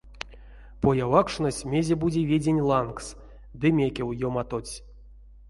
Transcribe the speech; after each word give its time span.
Появакшнось 0.81 1.65
мезе-бути 1.73 2.19
веденть 2.31 2.65
лангс 2.69 3.07
ды 3.59 3.67
мекев 3.77 4.09
ёматотсь. 4.27 4.77